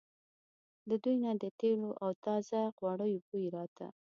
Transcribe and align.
له 0.87 0.95
دوی 1.03 1.15
نه 1.23 1.31
د 1.43 1.45
تېلو 1.59 1.89
او 2.03 2.11
تازه 2.25 2.61
غوړیو 2.77 3.23
بوی 3.27 3.45
راته. 3.55 3.85